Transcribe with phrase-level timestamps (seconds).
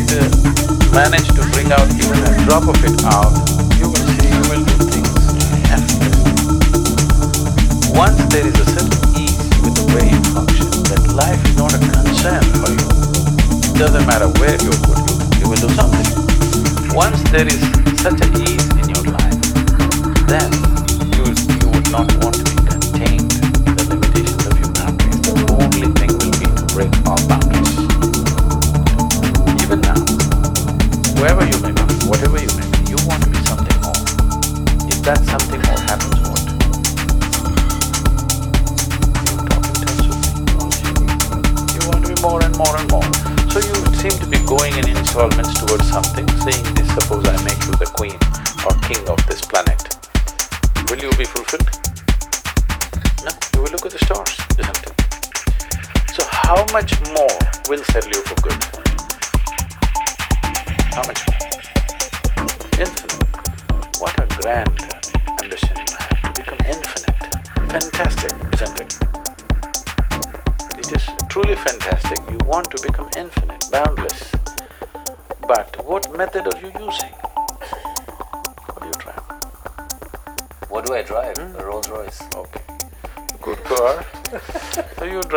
[0.00, 3.32] you uh, even to manage to bring out even a drop of it out,
[3.76, 5.12] you will see you will do things
[5.68, 6.40] effortlessly.
[7.92, 11.74] Once there is a certain ease with the way you function, that life is not
[11.74, 12.88] a concern for you.
[13.68, 16.08] It doesn't matter where you put you, you will do something.
[16.96, 17.60] Once there is
[18.00, 19.36] such an ease in your life,
[20.32, 20.48] then
[21.12, 22.39] you, you would not want
[46.40, 46.69] something,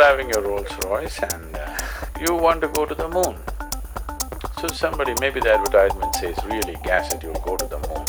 [0.04, 1.78] driving your Rolls Royce and uh,
[2.20, 3.38] you want to go to the moon.
[4.60, 8.06] So somebody, maybe the advertisement says, really gas it, you'll go to the moon.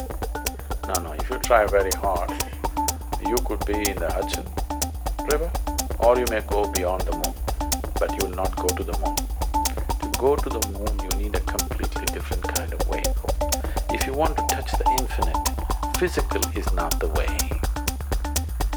[0.89, 2.33] No, no, if you try very hard,
[3.25, 4.45] you could be in the Hudson
[5.31, 5.49] River
[6.01, 7.35] or you may go beyond the moon,
[8.01, 9.15] but you will not go to the moon.
[10.03, 13.31] To go to the moon, you need a completely different kind of vehicle.
[13.91, 15.39] If you want to touch the infinite,
[15.99, 17.31] physical is not the way.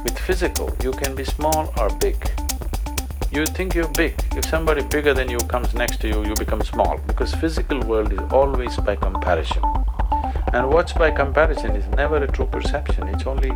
[0.03, 2.36] With physical, you can be small or big.
[3.37, 6.63] You think you're big, if somebody bigger than you comes next to you, you become
[6.63, 9.61] small because physical world is always by comparison.
[10.53, 13.51] And what's by comparison is never a true perception, it's only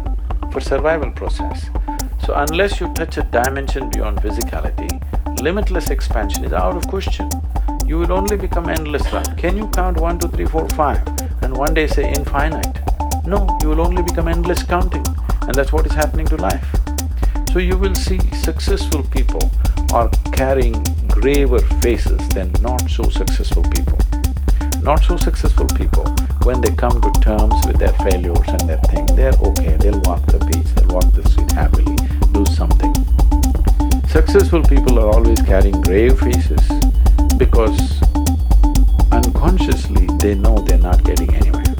[0.51, 1.71] for survival process.
[2.23, 4.91] So unless you touch a dimension beyond physicality,
[5.41, 7.27] limitless expansion is out of question.
[7.87, 9.25] you will only become endless run.
[9.35, 11.01] Can you count one, two, three, four, five
[11.41, 12.77] and one day say infinite?
[13.25, 15.07] No, you will only become endless counting
[15.47, 16.69] and that's what is happening to life.
[17.51, 19.51] So you will see successful people
[19.93, 23.97] are carrying graver faces than not so successful people.
[24.81, 26.05] Not so successful people,
[26.43, 30.25] when they come to terms with their failures and their thing, they're okay, they'll walk
[30.27, 31.95] the beach, they'll walk the street happily,
[32.31, 32.93] do something.
[34.07, 36.61] Successful people are always carrying grave faces
[37.37, 38.01] because
[39.11, 41.75] unconsciously they know they're not getting anywhere.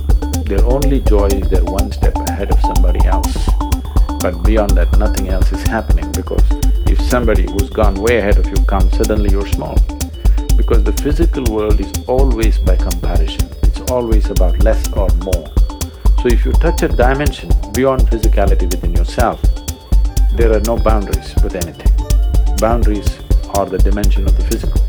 [0.46, 3.50] Their only joy is they're one step ahead of somebody else.
[4.20, 6.44] But beyond that, nothing else is happening because
[6.92, 9.76] if somebody who's gone way ahead of you comes, suddenly you're small.
[10.58, 15.48] Because the physical world is always by comparison, it's always about less or more.
[16.20, 19.42] So if you touch a dimension beyond physicality within yourself,
[20.36, 21.94] there are no boundaries with anything.
[22.58, 23.20] Boundaries
[23.56, 24.81] are the dimension of the physical.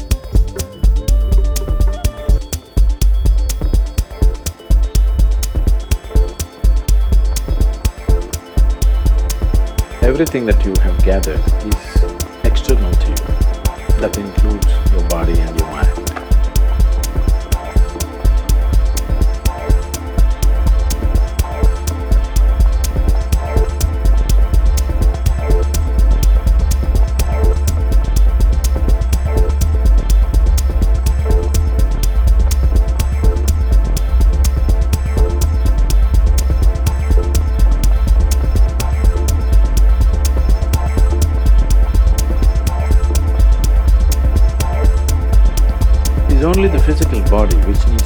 [10.22, 13.16] Everything that you have gathered is external to you.
[13.98, 16.01] That includes your body and your mind.
[47.32, 48.01] Body which